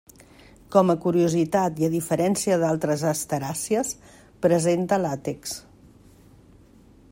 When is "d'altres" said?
2.63-3.05